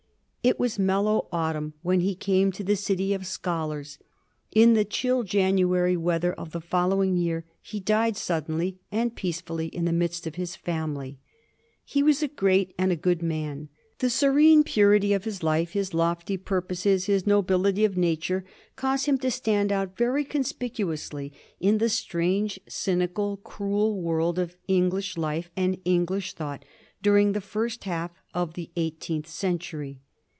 [0.43, 3.99] It was mellow autumn when he came to the City of Scholars.
[4.51, 9.67] In the chill January weather of the following year he died suddenly and peace fully
[9.67, 11.19] in the midst of his family.
[11.85, 13.69] He was a great and a good man.
[13.99, 18.43] The serene purity of his life, his lofty purposes, his nobility of nature,
[18.75, 24.57] cause him to stand out very con spicuously in the strange, cynical, cruel world of
[24.67, 26.65] English life and English thought
[27.03, 29.99] during the first half of the eigh teenth century.